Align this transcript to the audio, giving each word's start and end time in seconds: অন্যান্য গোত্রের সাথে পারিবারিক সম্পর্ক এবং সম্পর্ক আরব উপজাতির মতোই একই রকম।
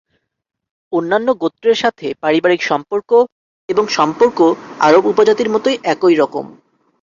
অন্যান্য 0.93 1.27
গোত্রের 1.41 1.77
সাথে 1.83 2.07
পারিবারিক 2.23 2.61
সম্পর্ক 2.63 3.09
এবং 3.69 3.85
সম্পর্ক 3.97 4.39
আরব 4.79 5.03
উপজাতির 5.11 5.49
মতোই 5.53 5.77
একই 5.93 6.15
রকম। 6.15 6.45